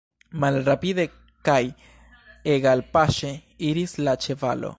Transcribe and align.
Malrapide 0.43 1.05
kaj 1.49 1.59
egalpaŝe 2.55 3.33
iris 3.71 3.99
la 4.09 4.21
ĉevalo. 4.27 4.69